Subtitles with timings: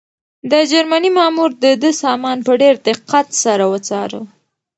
[0.51, 4.21] د جرمني مامور د ده سامان په ډېر دقت سره وڅاره.